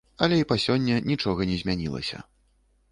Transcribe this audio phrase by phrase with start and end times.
[0.27, 2.25] Але і па сёння нічога не змянілася.